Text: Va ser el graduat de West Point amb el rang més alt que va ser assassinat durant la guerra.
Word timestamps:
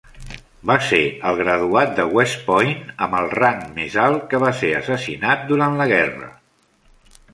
Va 0.69 0.75
ser 0.85 1.01
el 1.31 1.35
graduat 1.41 1.91
de 1.99 2.05
West 2.17 2.41
Point 2.47 2.89
amb 3.07 3.17
el 3.19 3.29
rang 3.41 3.61
més 3.75 3.99
alt 4.07 4.25
que 4.33 4.41
va 4.45 4.53
ser 4.63 4.73
assassinat 4.79 5.45
durant 5.53 5.79
la 5.83 5.89
guerra. 5.97 6.33